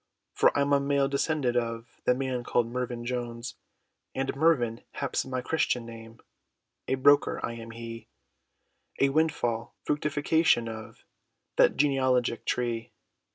For 0.33 0.49
I'm 0.57 0.73
a 0.73 0.79
male 0.79 1.07
descendant, 1.07 1.55
of 1.55 2.01
The 2.05 2.15
man, 2.15 2.43
called 2.43 2.65
Mervyn 2.65 3.05
Jones! 3.05 3.53
And 4.15 4.35
Mervyn, 4.35 4.81
haps 4.93 5.25
my 5.25 5.41
christian 5.41 5.85
name, 5.85 6.19
A 6.87 6.95
broker, 6.95 7.39
I 7.45 7.53
am 7.53 7.69
he, 7.69 8.07
A 8.99 9.09
windfall 9.09 9.75
fructifaction, 9.87 10.67
of 10.67 11.05
That 11.57 11.77
genealogic 11.77 12.45
tree. 12.45 12.93